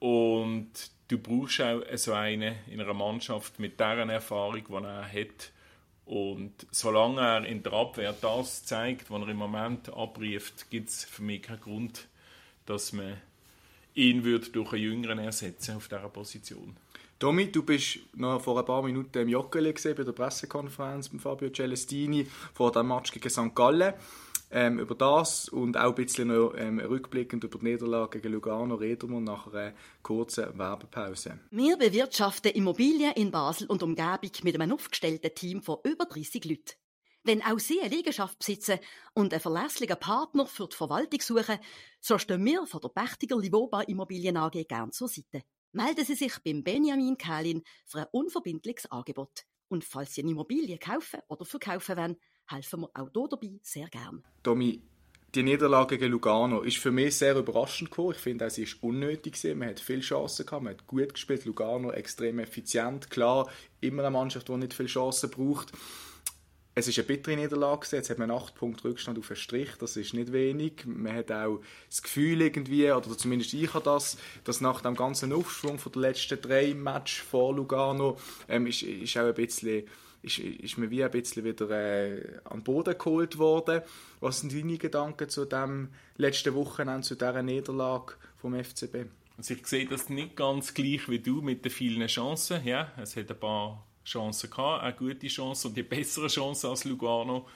Und 0.00 0.70
du 1.08 1.18
brauchst 1.18 1.60
auch 1.60 1.82
so 1.94 2.12
einen 2.12 2.56
in 2.66 2.80
einer 2.80 2.94
Mannschaft 2.94 3.58
mit 3.58 3.78
dieser 3.78 4.08
Erfahrung, 4.10 4.64
die 4.68 4.84
er 4.84 5.12
hat. 5.12 5.52
Und 6.06 6.66
solange 6.72 7.20
er 7.20 7.44
in 7.44 7.62
der 7.62 7.72
Abwehr 7.72 8.12
das 8.20 8.64
zeigt, 8.64 9.10
was 9.10 9.22
er 9.22 9.28
im 9.28 9.36
Moment 9.36 9.88
abruft, 9.90 10.68
gibt 10.70 10.88
es 10.88 11.04
für 11.04 11.22
mich 11.22 11.42
keinen 11.42 11.60
Grund, 11.60 12.08
dass 12.66 12.92
man 12.92 13.18
ihn 13.94 14.24
würde 14.24 14.48
durch 14.50 14.72
einen 14.72 14.82
Jüngeren 14.82 15.18
ersetzen 15.18 15.76
auf 15.76 15.88
dieser 15.88 16.08
Position. 16.08 16.76
Tommy, 17.18 17.52
du 17.52 17.62
bist 17.62 17.98
noch 18.16 18.40
vor 18.40 18.58
ein 18.58 18.64
paar 18.64 18.82
Minuten 18.82 19.18
im 19.18 19.28
Joggeli 19.28 19.72
bei 19.72 19.92
der 19.92 20.12
Pressekonferenz 20.12 21.12
mit 21.12 21.20
Fabio 21.20 21.50
Celestini 21.50 22.26
vor 22.54 22.72
dem 22.72 22.88
Match 22.88 23.12
gegen 23.12 23.28
St. 23.28 23.54
Gallen. 23.54 23.92
Ähm, 24.52 24.80
über 24.80 24.96
das 24.96 25.48
und 25.48 25.76
auch 25.76 25.90
ein 25.90 25.94
bisschen 25.94 26.28
noch, 26.28 26.54
ähm, 26.56 26.80
rückblickend 26.80 27.44
über 27.44 27.58
die 27.58 27.66
Niederlage 27.66 28.20
gegen 28.20 28.34
Lugano 28.34 28.74
reden 28.74 29.10
wir 29.10 29.20
nach 29.20 29.46
einer 29.46 29.74
kurzen 30.02 30.58
Werbepause. 30.58 31.38
Wir 31.52 31.76
bewirtschaften 31.76 32.50
Immobilien 32.52 33.12
in 33.12 33.30
Basel 33.30 33.68
und 33.68 33.84
Umgebung 33.84 34.30
mit 34.42 34.54
einem 34.60 34.72
aufgestellten 34.72 35.32
Team 35.34 35.62
von 35.62 35.78
über 35.84 36.04
30 36.04 36.44
Leuten. 36.44 36.72
Wenn 37.22 37.42
auch 37.42 37.58
Sie 37.58 37.80
eine 37.80 37.94
Liegenschaft 37.94 38.38
besitzen 38.38 38.78
und 39.12 39.32
einen 39.32 39.40
verlässlichen 39.40 40.00
Partner 40.00 40.46
für 40.46 40.66
die 40.66 40.76
Verwaltung 40.76 41.20
suchen, 41.20 41.58
so 42.00 42.18
stehen 42.18 42.44
wir 42.44 42.66
von 42.66 42.80
der 42.80 42.88
Pächtiger 42.88 43.38
Livoba 43.38 43.82
Immobilien 43.82 44.38
AG 44.38 44.64
gern 44.66 44.90
zur 44.90 45.08
Seite. 45.08 45.42
Melden 45.72 46.04
Sie 46.04 46.14
sich 46.14 46.38
beim 46.42 46.64
Benjamin 46.64 47.18
Kählin 47.18 47.62
für 47.86 48.00
ein 48.00 48.06
unverbindliches 48.10 48.90
Angebot. 48.90 49.44
Und 49.68 49.84
falls 49.84 50.14
Sie 50.14 50.22
eine 50.22 50.32
Immobilie 50.32 50.78
kaufen 50.78 51.20
oder 51.28 51.44
verkaufen 51.44 51.96
wollen, 51.96 52.16
helfen 52.50 52.80
wir 52.80 52.90
auch 52.94 53.08
hier 53.12 53.28
dabei 53.28 53.50
sehr 53.62 53.88
gern. 53.88 54.22
Tommy, 54.42 54.80
die 55.34 55.42
Niederlage 55.44 55.96
gegen 55.96 56.10
Lugano 56.10 56.62
ist 56.62 56.78
für 56.78 56.90
mich 56.90 57.16
sehr 57.16 57.36
überraschend 57.36 57.90
gekommen. 57.90 58.12
Ich 58.16 58.18
finde 58.18 58.46
auch, 58.46 58.50
sie 58.50 58.64
ist 58.64 58.82
unnötig 58.82 59.34
gewesen. 59.34 59.58
Man 59.58 59.68
hat 59.68 59.80
viele 59.80 60.00
Chancen 60.00 60.44
gehabt, 60.44 60.64
man 60.64 60.74
hat 60.74 60.86
gut 60.86 61.14
gespielt. 61.14 61.44
Lugano 61.44 61.92
extrem 61.92 62.40
effizient. 62.40 63.10
Klar, 63.10 63.48
immer 63.80 64.02
eine 64.02 64.10
Mannschaft, 64.10 64.48
die 64.48 64.56
nicht 64.56 64.74
viele 64.74 64.88
Chancen 64.88 65.30
braucht. 65.30 65.72
Es 66.74 66.88
ist 66.88 66.98
eine 66.98 67.06
bittere 67.06 67.36
Niederlage. 67.36 67.86
Jetzt 67.92 68.10
hat 68.10 68.18
man 68.18 68.30
acht 68.30 68.54
Punkte 68.56 68.88
Rückstand 68.88 69.18
auf 69.18 69.28
den 69.28 69.36
Strich. 69.36 69.70
Das 69.78 69.96
ist 69.96 70.14
nicht 70.14 70.32
wenig. 70.32 70.84
Man 70.84 71.14
hat 71.14 71.30
auch 71.30 71.60
das 71.88 72.02
Gefühl 72.02 72.40
irgendwie, 72.42 72.90
oder 72.90 73.16
zumindest 73.16 73.54
ich 73.54 73.72
habe 73.72 73.84
das, 73.84 74.16
dass 74.42 74.60
nach 74.60 74.80
dem 74.80 74.96
ganzen 74.96 75.32
Aufschwung 75.32 75.78
von 75.78 75.92
den 75.92 76.02
letzten 76.02 76.40
drei 76.40 76.74
Matches 76.74 77.18
vor 77.18 77.54
Lugano 77.54 78.18
ähm, 78.48 78.66
ist, 78.66 78.82
ist 78.82 79.16
auch 79.16 79.26
ein 79.26 79.34
bisschen 79.34 79.84
ist, 80.22 80.38
ist 80.38 80.78
mir 80.78 80.90
wie 80.90 81.02
ein 81.02 81.10
bisschen 81.10 81.44
wieder 81.44 81.70
äh, 81.70 82.38
an 82.44 82.58
den 82.58 82.64
Boden 82.64 82.96
geholt 82.96 83.38
worden. 83.38 83.82
Was 84.20 84.40
sind 84.40 84.52
deine 84.52 84.78
Gedanken 84.78 85.28
zu 85.28 85.44
dem 85.44 85.88
letzten 86.16 86.54
Wochenende, 86.54 87.06
zu 87.06 87.14
dieser 87.14 87.42
Niederlage 87.42 88.14
vom 88.36 88.54
FCB? 88.54 89.06
Also 89.38 89.54
ich 89.54 89.66
sehe 89.66 89.86
das 89.86 90.10
nicht 90.10 90.36
ganz 90.36 90.74
gleich 90.74 91.08
wie 91.08 91.18
du 91.18 91.40
mit 91.40 91.64
den 91.64 91.72
vielen 91.72 92.06
Chancen. 92.06 92.64
Ja, 92.64 92.92
es 93.00 93.16
hat 93.16 93.30
ein 93.30 93.40
paar 93.40 93.86
Chancen 94.04 94.50
gehabt, 94.50 94.84
auch 94.84 94.98
gute 94.98 95.28
Chancen 95.28 95.68
und 95.68 95.76
die 95.76 95.82
besseren 95.82 96.28
Chancen 96.28 96.68
als 96.68 96.84
Lugano. 96.84 97.46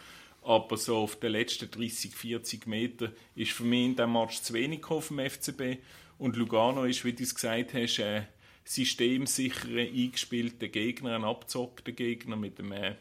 Aber 0.42 0.76
so 0.76 0.98
auf 0.98 1.16
den 1.16 1.32
letzten 1.32 1.70
30, 1.70 2.14
40 2.14 2.66
Metern 2.66 3.12
ist 3.34 3.52
für 3.52 3.64
mich 3.64 3.84
in 3.84 3.96
diesem 3.96 4.12
Match 4.12 4.40
zu 4.40 4.52
wenig 4.52 4.84
vom 4.86 5.18
FCB. 5.18 5.78
Und 6.18 6.36
Lugano 6.36 6.84
ist, 6.84 7.04
wie 7.04 7.12
du 7.12 7.22
es 7.22 7.34
gesagt 7.34 7.74
hast, 7.74 7.98
äh, 7.98 8.22
systemsicheren, 8.64 9.78
eingespielten 9.78 10.72
Gegner, 10.72 11.16
ein 11.16 11.24
abzockter 11.24 11.92
Gegner 11.92 12.36
mit 12.36 12.58
einem 12.58 12.72
äh, 12.72 12.94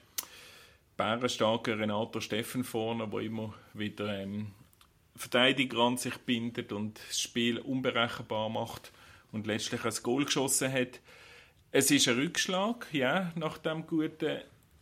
bärenstarken 0.98 1.80
Renato 1.80 2.20
Steffen 2.20 2.64
vorne, 2.64 3.08
der 3.08 3.20
immer 3.22 3.54
wieder 3.74 4.20
ähm, 4.20 4.48
Verteidiger 5.16 5.80
an 5.80 5.98
sich 5.98 6.18
bindet 6.18 6.72
und 6.72 7.00
das 7.08 7.20
Spiel 7.20 7.60
unberechenbar 7.60 8.50
macht 8.50 8.92
und 9.32 9.48
letztlich 9.48 9.86
ein 9.86 9.94
Goal 10.04 10.26
geschossen 10.26 10.72
hat. 10.72 11.00
Es 11.72 11.92
ist 11.92 12.08
ein 12.08 12.16
Rückschlag, 12.16 12.88
ja, 12.92 13.32
nach 13.36 13.58
dem 13.58 13.88
guten 13.88 14.40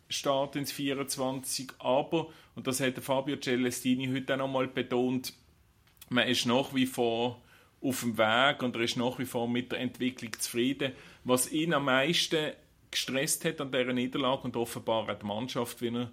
Start 0.08 0.56
ins 0.56 0.72
24, 0.72 1.70
aber, 1.78 2.28
und 2.54 2.66
das 2.66 2.80
hat 2.80 2.98
Fabio 2.98 3.36
Celestini 3.36 4.08
heute 4.08 4.34
auch 4.34 4.38
nochmal 4.38 4.68
betont, 4.68 5.32
man 6.08 6.28
ist 6.28 6.44
nach 6.44 6.74
wie 6.74 6.86
vor 6.86 7.41
auf 7.82 8.00
dem 8.00 8.16
Weg 8.16 8.62
und 8.62 8.76
er 8.76 8.82
ist 8.82 8.96
nach 8.96 9.18
wie 9.18 9.24
vor 9.24 9.48
mit 9.48 9.72
der 9.72 9.80
Entwicklung 9.80 10.32
zufrieden. 10.38 10.92
Was 11.24 11.50
ihn 11.50 11.74
am 11.74 11.86
meisten 11.86 12.52
gestresst 12.90 13.44
hat 13.44 13.60
an 13.60 13.72
dieser 13.72 13.92
Niederlage 13.92 14.42
und 14.42 14.56
offenbar 14.56 15.08
auch 15.08 15.18
die 15.18 15.26
Mannschaft, 15.26 15.80
wie 15.82 15.88
er 15.88 16.10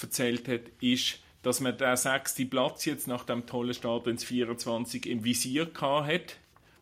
erzählt 0.00 0.46
hat, 0.48 0.70
ist, 0.80 1.18
dass 1.42 1.60
man 1.60 1.76
den 1.76 1.96
sechsten 1.96 2.48
Platz 2.50 2.84
jetzt 2.84 3.08
nach 3.08 3.24
dem 3.24 3.46
tollen 3.46 3.74
Start 3.74 4.06
ins 4.06 4.24
24 4.24 5.06
im 5.06 5.24
Visier 5.24 5.70
hat 5.80 6.36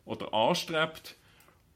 oder 0.05 0.33
anstrebt 0.33 1.15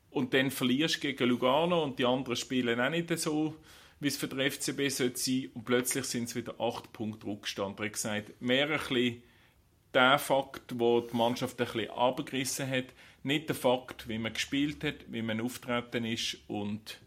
und 0.09 0.33
dann 0.33 0.51
verlierst 0.51 1.01
gegen 1.01 1.29
Lugano 1.29 1.83
und 1.83 1.99
die 1.99 2.05
anderen 2.05 2.35
spielen 2.35 2.79
auch 2.79 2.89
nicht 2.89 3.17
so, 3.17 3.55
wie 3.99 4.07
es 4.07 4.17
für 4.17 4.27
den 4.27 4.51
FCB 4.51 4.89
sein 4.89 5.15
sollte 5.15 5.49
und 5.53 5.65
plötzlich 5.65 6.05
sind 6.05 6.25
es 6.25 6.35
wieder 6.35 6.59
acht 6.59 6.91
Punkte 6.91 7.27
Rückstand. 7.27 7.79
Er 7.79 7.85
hat 7.85 7.93
gesagt, 7.93 8.41
mehr 8.41 8.69
ein 8.69 8.79
bisschen 8.79 9.23
der 9.93 10.19
Fakt, 10.19 10.79
wo 10.79 11.01
die 11.01 11.15
Mannschaft 11.15 11.59
ein 11.59 11.65
bisschen 11.67 11.89
abgerissen 11.91 12.69
hat, 12.69 12.85
nicht 13.23 13.49
der 13.49 13.55
Fakt, 13.55 14.07
wie 14.07 14.17
man 14.17 14.33
gespielt 14.33 14.83
hat, 14.83 15.05
wie 15.07 15.21
man 15.21 15.41
auftreten 15.41 16.05
ist 16.05 16.37
und 16.47 16.99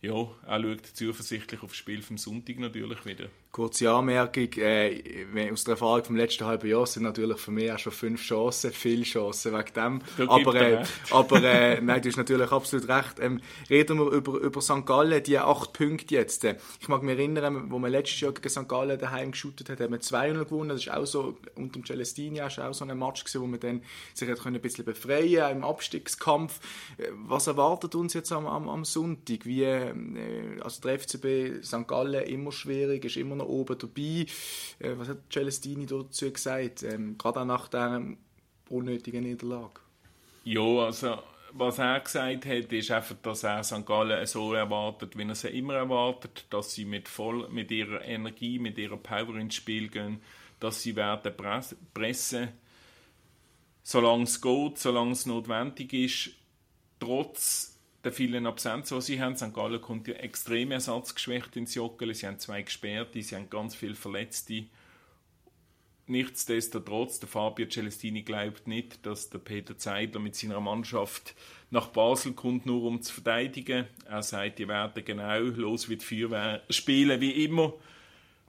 ja, 0.00 0.28
er 0.46 0.62
schaut 0.62 0.86
zuversichtlich 0.86 1.62
auf 1.62 1.70
das 1.70 1.76
Spiel 1.76 2.02
vom 2.02 2.18
Sonntag 2.18 2.58
natürlich 2.58 3.04
wieder. 3.04 3.28
Kurze 3.58 3.90
Anmerkung, 3.90 4.52
äh, 4.58 5.50
aus 5.52 5.64
der 5.64 5.72
Erfahrung 5.72 6.04
vom 6.04 6.14
letzten 6.14 6.46
halben 6.46 6.68
Jahr 6.68 6.86
sind 6.86 7.02
natürlich 7.02 7.38
für 7.38 7.50
mich 7.50 7.72
auch 7.72 7.78
schon 7.80 7.90
fünf 7.90 8.22
Chancen, 8.22 8.70
viele 8.70 9.02
Chancen 9.02 9.52
wegen 9.52 9.72
dem. 9.74 10.28
Aber 10.28 10.54
äh, 10.54 10.84
aber 11.10 11.42
äh, 11.42 11.80
nein, 11.80 12.00
du 12.00 12.08
hast 12.08 12.18
natürlich 12.18 12.52
absolut 12.52 12.88
recht. 12.88 13.18
Ähm, 13.18 13.40
reden 13.68 13.98
wir 13.98 14.12
über, 14.12 14.34
über 14.34 14.60
St. 14.60 14.86
Gallen, 14.86 15.20
die 15.24 15.40
acht 15.40 15.72
Punkte 15.72 16.14
jetzt. 16.14 16.44
Ich 16.44 16.86
mag 16.86 17.02
mich 17.02 17.18
erinnern, 17.18 17.68
wo 17.72 17.80
man 17.80 17.90
letztes 17.90 18.20
Jahr 18.20 18.30
gegen 18.30 18.48
St. 18.48 18.68
Gallen 18.68 18.96
daheim 18.96 19.32
geshootet 19.32 19.68
hat, 19.70 19.80
haben 19.80 19.90
wir 19.90 19.98
2-0 19.98 20.44
gewonnen. 20.44 20.68
Das 20.68 20.82
ist 20.82 20.92
auch 20.92 21.04
so, 21.04 21.36
unter 21.56 21.80
dem 21.80 21.84
Celestini 21.84 22.40
auch 22.40 22.72
so 22.72 22.84
ein 22.84 22.96
Match 22.96 23.24
gewesen, 23.24 23.42
wo 23.42 23.46
man 23.48 23.58
dann 23.58 23.82
sich 24.14 24.30
hat 24.30 24.46
ein 24.46 24.60
bisschen 24.60 24.84
befreien 24.84 25.50
im 25.50 25.64
Abstiegskampf. 25.64 26.60
Äh, 26.96 27.08
was 27.26 27.48
erwartet 27.48 27.96
uns 27.96 28.14
jetzt 28.14 28.30
am, 28.30 28.46
am, 28.46 28.68
am 28.68 28.84
Sonntag? 28.84 29.44
Wie, 29.46 29.64
äh, 29.64 29.92
also 30.62 30.80
der 30.80 31.00
FCB 31.00 31.64
St. 31.64 31.88
Gallen 31.88 32.22
immer 32.22 32.52
schwierig, 32.52 33.04
ist 33.04 33.16
immer 33.16 33.34
noch 33.34 33.47
oben 33.48 33.78
dabei. 33.78 34.26
Äh, 34.78 34.96
was 34.96 35.08
hat 35.08 35.32
Celestini 35.32 35.86
dazu 35.86 36.30
gesagt? 36.30 36.82
Ähm, 36.82 37.16
gerade 37.18 37.40
auch 37.40 37.44
nach 37.44 37.68
dieser 37.68 38.02
unnötigen 38.68 39.24
Niederlage. 39.24 39.80
Ja, 40.44 40.62
also 40.62 41.18
was 41.52 41.78
er 41.78 42.00
gesagt 42.00 42.46
hat, 42.46 42.72
ist 42.72 42.90
einfach, 42.90 43.16
dass 43.22 43.42
er 43.42 43.64
St. 43.64 43.86
Gallen 43.86 44.26
so 44.26 44.52
erwartet, 44.52 45.16
wie 45.16 45.22
er 45.22 45.34
sie 45.34 45.48
immer 45.48 45.74
erwartet, 45.74 46.46
dass 46.50 46.74
sie 46.74 46.84
mit, 46.84 47.08
voll, 47.08 47.48
mit 47.48 47.70
ihrer 47.70 48.04
Energie, 48.04 48.58
mit 48.58 48.78
ihrer 48.78 48.96
Power 48.96 49.36
ins 49.36 49.54
Spiel 49.54 49.88
gehen, 49.88 50.20
dass 50.60 50.82
sie 50.82 50.96
werden 50.96 51.32
pressen, 51.94 52.48
solange 53.82 54.24
es 54.24 54.40
geht, 54.40 54.78
solange 54.78 55.12
es 55.12 55.26
notwendig 55.26 55.92
ist, 55.92 56.30
trotz 57.00 57.77
der 58.04 58.12
vielen 58.12 58.46
Absenzen, 58.46 58.98
die 58.98 59.04
sie 59.04 59.20
haben. 59.20 59.36
St. 59.36 59.52
Gallen 59.52 59.80
kommt 59.80 60.08
ja 60.08 60.14
extrem 60.14 60.70
ersatzgeschwächt 60.70 61.56
ins 61.56 61.74
Joggeli. 61.74 62.14
Sie 62.14 62.26
haben 62.26 62.38
zwei 62.38 62.62
Gesperrte, 62.62 63.22
sie 63.22 63.34
haben 63.34 63.50
ganz 63.50 63.74
viele 63.74 63.94
Verletzte. 63.94 64.64
Nichtsdestotrotz, 66.06 67.20
der 67.20 67.28
Fabio 67.28 67.66
Celestini 67.68 68.22
glaubt 68.22 68.66
nicht, 68.66 69.04
dass 69.04 69.28
der 69.28 69.40
Peter 69.40 69.76
Zeidler 69.76 70.20
mit 70.20 70.36
seiner 70.36 70.58
Mannschaft 70.58 71.34
nach 71.70 71.88
Basel 71.88 72.32
kommt, 72.32 72.64
nur 72.64 72.84
um 72.84 73.02
zu 73.02 73.12
verteidigen. 73.12 73.86
Er 74.08 74.22
sagt, 74.22 74.58
die 74.58 74.68
werden 74.68 75.04
genau 75.04 75.38
los 75.40 75.90
wie 75.90 75.96
die 75.96 76.04
Feuerwehr 76.04 76.62
spielen 76.70 77.20
wie 77.20 77.44
immer. 77.44 77.74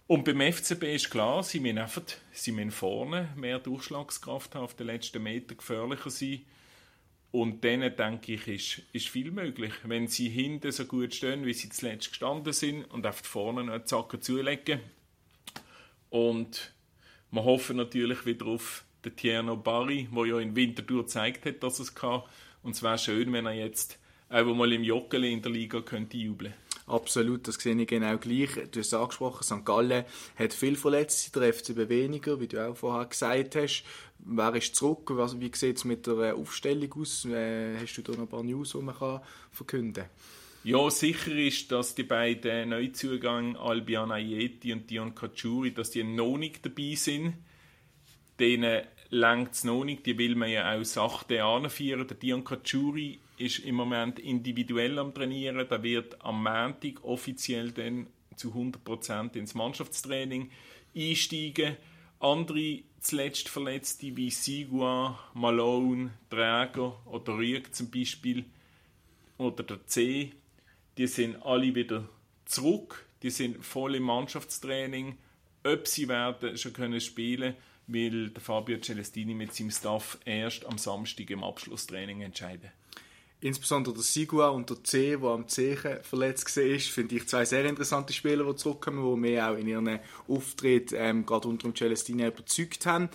Und 0.08 0.24
beim 0.24 0.40
FCB 0.42 0.84
ist 0.96 1.12
klar, 1.12 1.44
sie 1.44 1.60
müssen, 1.60 1.80
einfach, 1.80 2.02
sie 2.32 2.54
müssen 2.54 2.72
vorne 2.72 3.30
mehr 3.36 3.60
Durchschlagskraft 3.60 4.56
haben, 4.56 4.64
auf 4.64 4.74
den 4.74 4.88
letzten 4.88 5.22
Metern 5.22 5.58
gefährlicher 5.58 6.10
sein. 6.10 6.42
Und 7.32 7.64
denen, 7.64 7.96
denke 7.96 8.34
ich, 8.34 8.48
ist, 8.48 8.82
ist 8.92 9.10
viel 9.10 9.32
möglich. 9.32 9.74
Wenn 9.84 10.08
sie 10.08 10.30
hinten 10.30 10.72
so 10.72 10.86
gut 10.86 11.14
stehen, 11.14 11.46
wie 11.46 11.54
sie 11.54 11.70
zuletzt 11.70 12.10
gestanden 12.10 12.54
sind 12.54 12.86
und 12.86 13.06
auf 13.06 13.18
vorne 13.18 13.64
noch 13.64 13.74
einen 13.74 13.86
Zacken 13.86 14.22
zulegen. 14.22 14.80
Und 16.10 16.74
wir 17.30 17.44
hoffen 17.44 17.78
natürlich 17.78 18.26
wieder 18.26 18.48
auf 18.48 18.84
den 19.06 19.16
Tierno 19.16 19.56
Barry, 19.56 20.08
der 20.12 20.26
ja 20.26 20.40
in 20.40 20.56
Winterthur 20.56 21.04
gezeigt 21.04 21.46
hat, 21.46 21.62
dass 21.62 21.80
es 21.80 21.94
kann. 21.94 22.24
Und 22.64 22.76
es 22.76 22.82
wäre 22.82 22.98
schön, 22.98 23.32
wenn 23.32 23.46
er 23.46 23.54
jetzt 23.54 24.00
einfach 24.28 24.56
mal 24.56 24.74
im 24.74 24.84
Joggeli 24.84 25.32
in 25.32 25.42
der 25.42 25.52
Liga 25.52 25.82
könnte 25.82 26.18
jubeln 26.18 26.52
könnte. 26.54 26.69
Absolut, 26.90 27.48
das 27.48 27.56
sehe 27.56 27.80
ich 27.80 27.88
genau 27.88 28.18
gleich. 28.18 28.50
Du 28.72 28.80
hast 28.80 28.88
es 28.88 28.94
angesprochen, 28.96 29.44
St. 29.44 29.64
Gallen 29.64 30.06
hat 30.36 30.54
viel 30.54 30.76
Verletzte, 30.76 31.40
der 31.40 31.54
FCB 31.54 31.88
weniger, 31.88 32.40
wie 32.40 32.48
du 32.48 32.68
auch 32.68 32.76
vorher 32.76 33.06
gesagt 33.06 33.56
hast. 33.56 33.84
Wer 34.18 34.56
ist 34.56 34.76
zurück? 34.76 35.12
Wie 35.12 35.52
sieht 35.54 35.78
es 35.78 35.86
mit 35.86 36.08
der 36.08 36.18
äh, 36.18 36.32
Aufstellung 36.32 36.92
aus? 36.94 37.26
Äh, 37.26 37.78
hast 37.78 37.96
du 37.96 38.02
da 38.02 38.14
noch 38.14 38.22
ein 38.22 38.28
paar 38.28 38.44
News, 38.44 38.72
die 38.72 38.82
man 38.82 39.22
verkünden 39.52 40.04
kann? 40.04 40.10
Ja, 40.64 40.90
sicher 40.90 41.36
ist, 41.36 41.72
dass 41.72 41.94
die 41.94 42.04
beiden 42.04 42.70
Neuzugänge 42.70 43.58
Albion 43.60 44.12
Ayeti 44.12 44.74
und 44.74 44.90
Dion 44.90 45.14
Kachuri, 45.14 45.72
dass 45.72 45.92
die 45.92 46.04
noch 46.04 46.38
nicht 46.38 46.66
dabei 46.66 46.96
sind. 46.96 47.36
Denen 48.40 48.82
längt 49.12 49.54
es 49.54 49.64
noch 49.64 49.84
nicht, 49.84 50.06
die 50.08 50.18
will 50.18 50.36
man 50.36 50.50
ja 50.50 50.76
auch 50.76 50.84
sachte 50.84 51.44
anführen. 51.44 52.08
Der 52.08 52.18
Dion 52.18 52.44
Kachuri 52.44 53.20
ist 53.40 53.60
im 53.60 53.76
Moment 53.76 54.20
individuell 54.20 55.00
am 55.00 55.14
Trainieren. 55.14 55.68
Der 55.68 55.84
wird 55.84 56.24
am 56.24 56.44
Montag 56.44 57.04
offiziell 57.04 57.72
dann 57.72 58.08
zu 58.36 58.54
100% 58.54 59.36
ins 59.36 59.54
Mannschaftstraining 59.54 60.52
einsteigen. 60.96 61.78
Andere 62.20 62.84
zuletzt 63.00 63.48
Verletzte 63.48 64.16
wie 64.18 64.30
Sigua, 64.30 65.18
Malone, 65.34 66.12
Träger 66.30 67.00
oder 67.06 67.38
Rüeg 67.38 67.74
zum 67.74 67.90
Beispiel 67.90 68.46
oder 69.38 69.64
der 69.64 69.86
C, 69.88 70.34
die 70.98 71.08
sind 71.08 71.42
alle 71.44 71.74
wieder 71.74 72.10
zurück. 72.46 73.06
Die 73.24 73.30
sind 73.30 73.64
voll 73.66 73.96
im 73.96 74.04
Mannschaftstraining. 74.04 75.18
ob 75.64 75.88
sie 75.88 76.08
werden 76.08 76.58
schon 76.58 76.74
können 76.74 77.02
spielen 77.02 77.56
der 77.88 78.42
Fabio 78.42 78.80
Celestini 78.80 79.34
mit 79.34 79.54
seinem 79.54 79.72
Staff 79.72 80.20
erst 80.24 80.66
am 80.66 80.78
Samstag 80.78 81.30
im 81.32 81.44
Abschlusstraining 81.44 82.22
entscheiden. 82.22 82.72
Insbesondere 83.42 83.94
der 83.94 84.04
Sigua 84.04 84.50
und 84.50 84.70
der 84.70 84.84
C, 84.84 85.16
der 85.16 85.30
am 85.30 85.48
Zechen 85.48 86.04
verletzt 86.04 86.58
war, 86.58 86.80
finde 86.80 87.16
ich 87.16 87.28
zwei 87.28 87.46
sehr 87.46 87.64
interessante 87.64 88.12
Spieler, 88.12 88.44
die 88.44 88.56
zurückkommen, 88.58 89.02
die 89.02 89.20
mir 89.20 89.50
auch 89.50 89.56
in 89.56 89.66
ihren 89.66 90.00
Auftritt 90.28 90.92
ähm, 90.94 91.26
gerade 91.26 91.48
unter 91.48 91.70
dem 91.70 91.74
Celestini 91.74 92.28
überzeugt 92.28 92.86
haben, 92.86 93.08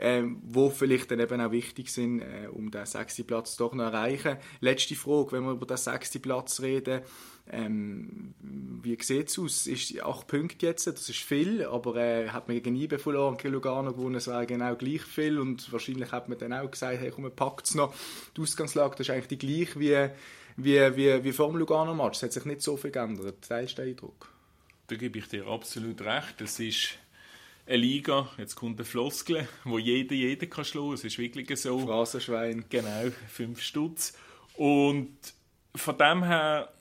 ähm, 0.00 0.42
wo 0.42 0.70
vielleicht 0.70 1.12
dann 1.12 1.20
eben 1.20 1.40
auch 1.40 1.52
wichtig 1.52 1.92
sind, 1.92 2.20
äh, 2.20 2.48
um 2.50 2.72
den 2.72 2.84
sechsten 2.84 3.24
Platz 3.24 3.56
doch 3.56 3.72
noch 3.72 3.84
erreichen. 3.84 4.38
Letzte 4.60 4.96
Frage, 4.96 5.32
wenn 5.32 5.44
wir 5.44 5.52
über 5.52 5.66
den 5.66 5.76
sechsten 5.76 6.20
Platz 6.20 6.60
reden, 6.60 7.02
ähm, 7.52 8.34
wie 8.82 8.96
sieht 9.00 9.28
es 9.28 9.38
aus? 9.38 9.66
Ist 9.66 10.00
acht 10.02 10.26
Punkte 10.26 10.66
jetzt, 10.66 10.86
das 10.86 11.08
ist 11.08 11.18
viel, 11.18 11.64
aber 11.64 11.96
äh, 11.96 12.28
hat 12.28 12.48
man 12.48 12.56
gegen 12.56 12.76
IBE 12.76 12.98
verloren, 12.98 13.36
gegen 13.36 13.54
Lugano 13.54 13.92
gewonnen, 13.92 14.16
es 14.16 14.26
wäre 14.26 14.46
genau 14.46 14.74
gleich 14.76 15.02
viel 15.02 15.38
und 15.38 15.70
wahrscheinlich 15.72 16.12
hat 16.12 16.28
man 16.28 16.38
dann 16.38 16.52
auch 16.52 16.70
gesagt, 16.70 17.00
hey 17.00 17.10
komm, 17.10 17.30
packt 17.34 17.66
es 17.66 17.74
noch. 17.74 17.94
Die 18.36 18.42
Ausgangslage 18.42 18.96
das 18.96 19.08
ist 19.08 19.10
eigentlich 19.10 19.38
die 19.38 19.38
gleiche 19.38 19.80
wie, 19.80 20.10
wie, 20.56 20.96
wie, 20.96 21.24
wie 21.24 21.32
vor 21.32 21.48
dem 21.48 21.56
Lugano-Match. 21.56 22.18
Es 22.18 22.22
hat 22.22 22.32
sich 22.32 22.44
nicht 22.44 22.62
so 22.62 22.76
viel 22.76 22.90
geändert. 22.90 23.44
Teilst 23.46 23.78
du 23.78 23.82
den 23.82 23.90
Eindruck? 23.90 24.28
Da 24.86 24.96
gebe 24.96 25.18
ich 25.18 25.28
dir 25.28 25.46
absolut 25.46 26.00
recht. 26.02 26.40
Es 26.40 26.58
ist 26.58 26.98
eine 27.66 27.76
Liga, 27.76 28.28
jetzt 28.38 28.56
kommt 28.56 28.78
eine 28.78 28.84
Floskel, 28.84 29.48
wo 29.64 29.78
jeder 29.78 30.14
jeden 30.14 30.50
kann 30.50 30.64
schlagen. 30.64 30.94
Es 30.94 31.04
ist 31.04 31.18
wirklich 31.18 31.60
so. 31.60 31.78
Phrasenschwein. 31.78 32.64
Genau, 32.68 33.10
fünf 33.28 33.60
Stutz. 33.62 34.14
Und 34.54 35.16
von 35.74 35.96
dem 35.96 36.24
her 36.24 36.72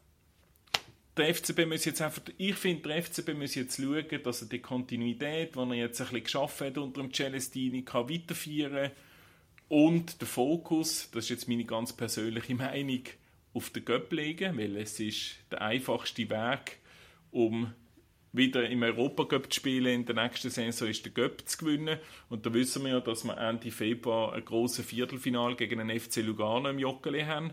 der 1.17 1.33
FCB 1.33 1.65
muss 1.65 1.85
jetzt 1.85 2.01
einfach, 2.01 2.21
ich 2.37 2.55
finde, 2.55 2.89
der 2.89 3.03
FCB 3.03 3.33
muss 3.33 3.55
jetzt 3.55 3.77
schauen, 3.77 4.23
dass 4.23 4.41
er 4.41 4.47
die 4.47 4.59
Kontinuität, 4.59 5.55
die 5.55 5.59
er 5.59 5.73
jetzt 5.73 5.99
ein 5.99 6.07
bisschen 6.07 6.23
geschafft 6.23 6.61
hat 6.61 6.77
unter 6.77 7.01
dem 7.01 7.13
Celestini, 7.13 7.83
kann 7.83 8.09
weiterführen. 8.09 8.91
Und 9.67 10.21
den 10.21 10.27
Fokus, 10.27 11.09
das 11.11 11.25
ist 11.25 11.29
jetzt 11.29 11.47
meine 11.49 11.65
ganz 11.65 11.93
persönliche 11.93 12.55
Meinung, 12.55 13.03
auf 13.53 13.69
den 13.71 13.83
Göpp 13.83 14.11
legen, 14.13 14.57
weil 14.57 14.77
es 14.77 14.99
ist 14.99 15.35
der 15.51 15.61
einfachste 15.61 16.29
Weg, 16.29 16.77
um 17.31 17.73
wieder 18.31 18.69
im 18.69 18.83
Europacup 18.83 19.51
zu 19.51 19.59
spielen. 19.59 20.01
In 20.01 20.05
der 20.05 20.15
nächsten 20.15 20.49
Saison 20.49 20.87
ist 20.87 21.03
der 21.03 21.11
Göpp 21.11 21.47
zu 21.47 21.57
gewinnen. 21.57 21.97
Und 22.29 22.45
da 22.45 22.53
wissen 22.53 22.83
wir 22.83 22.91
ja, 22.91 22.99
dass 22.99 23.23
wir 23.23 23.37
Ende 23.37 23.71
Februar 23.71 24.33
ein 24.33 24.45
grosses 24.45 24.85
Viertelfinal 24.85 25.55
gegen 25.55 25.79
den 25.79 25.99
FC 25.99 26.17
Lugano 26.17 26.69
im 26.69 26.79
Joggeli 26.79 27.23
haben. 27.23 27.51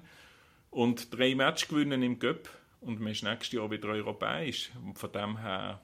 Und 0.70 1.16
drei 1.16 1.34
Matches 1.34 1.68
gewinnen 1.68 2.02
im 2.02 2.18
Göpp 2.18 2.50
und 2.86 3.00
man 3.00 3.12
ist 3.12 3.24
nächstes 3.24 3.52
Jahr 3.52 3.70
wieder 3.70 3.88
europäisch. 3.88 4.70
Und 4.84 4.98
von 4.98 5.10
dem 5.10 5.38
her, 5.38 5.80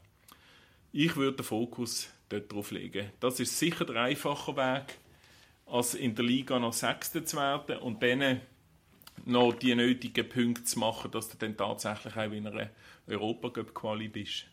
ich 0.93 1.17
würde 1.17 1.39
den 1.39 1.45
Fokus 1.45 2.09
dort 2.29 2.51
drauf 2.53 2.71
legen. 2.71 3.11
Das 3.19 3.41
ist 3.41 3.59
sicher 3.59 3.85
der 3.85 4.03
einfache 4.03 4.57
Weg, 4.57 4.99
als 5.67 5.95
in 5.95 6.15
der 6.15 6.25
Liga 6.25 6.59
noch 6.59 6.73
Sechster 6.73 7.25
zu 7.25 7.37
werden 7.37 7.79
und 7.79 8.03
dann 8.03 8.41
noch 9.25 9.53
die 9.53 9.75
nötigen 9.75 10.29
Punkte 10.29 10.65
zu 10.65 10.79
machen, 10.79 11.11
dass 11.11 11.29
du 11.29 11.37
dann 11.37 11.57
tatsächlich 11.57 12.17
auch 12.17 12.33
in 12.33 12.47
einer 12.47 12.71
Europacup-Quali 13.09 14.09
bist. 14.09 14.47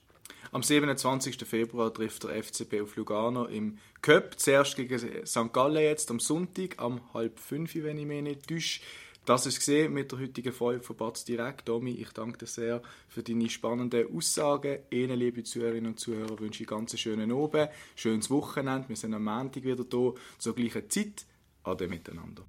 Am 0.52 0.64
27. 0.64 1.38
Februar 1.48 1.94
trifft 1.94 2.24
der 2.24 2.44
FCB 2.44 2.82
auf 2.82 2.96
Lugano 2.96 3.46
im 3.46 3.78
Cup. 4.02 4.40
Zuerst 4.40 4.76
gegen 4.76 5.26
St. 5.26 5.54
Gallen 5.54 5.84
jetzt 5.84 6.10
am 6.10 6.20
Sonntag, 6.20 6.80
am 6.80 7.02
halb 7.14 7.40
fünf, 7.40 7.76
wenn 7.76 8.00
ich 8.00 8.06
mich 8.06 8.24
nicht 8.24 8.48
täusche. 8.48 8.82
Das 9.26 9.46
ist 9.46 9.60
gesehen 9.60 9.94
mit 9.94 10.12
der 10.12 10.20
heutigen 10.20 10.52
Folge 10.52 10.82
von 10.82 10.96
Batz 10.96 11.24
Direkt. 11.24 11.70
Domi, 11.70 11.92
ich 11.92 12.10
danke 12.14 12.40
dir 12.40 12.48
sehr 12.48 12.82
für 13.08 13.22
deine 13.22 13.50
spannenden 13.50 14.08
Aussagen. 14.16 14.80
Ihnen, 14.90 15.20
liebe 15.20 15.44
Zuhörerinnen 15.44 15.92
und 15.92 16.00
Zuhörer, 16.00 16.40
wünsche 16.40 16.64
ich 16.64 16.70
ganz 16.70 16.98
schönen 16.98 17.32
Abend, 17.32 17.70
schönes 17.96 18.30
Wochenende. 18.32 18.90
Wir 18.90 18.96
sind 18.96 19.14
am 19.14 19.24
Montag 19.24 19.64
wieder 19.64 19.86
hier 19.90 20.14
zur 20.40 20.56
gleichen 20.56 20.90
Zeit. 20.90 21.26
Ade 21.64 21.88
miteinander. 21.88 22.44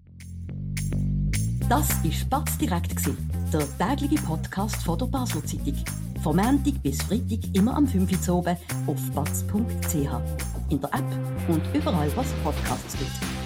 Das 1.68 1.88
war 2.02 2.28
Batz 2.40 2.58
Direkt, 2.58 2.94
der 3.52 3.78
tägliche 3.78 4.22
Podcast 4.24 4.82
von 4.82 4.98
der 4.98 5.06
Basler 5.06 5.44
Zeitung. 5.44 5.76
Vom 6.22 6.36
Montag 6.36 6.82
bis 6.82 7.00
Freitag 7.02 7.40
immer 7.54 7.76
am 7.76 7.86
5 7.86 8.28
Uhr 8.28 8.56
auf 8.86 9.10
batz.ch. 9.14 9.94
In 10.68 10.80
der 10.80 10.94
App 10.94 11.48
und 11.48 11.62
überall, 11.74 12.10
was 12.16 12.32
Podcasts 12.42 12.98
gibt. 12.98 13.39